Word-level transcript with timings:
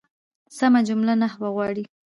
سمه 0.57 0.79
جمله 0.89 1.13
نحوه 1.23 1.47
غواړي. 1.55 1.83